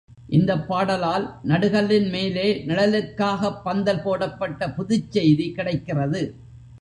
[0.29, 6.21] இந்தப் பாடலால், நடுகல்லின் மேலே நிழலுக்காகப் பந்தல் போடப்பட்ட புதுச்செய்தி கிடைக்கிறது.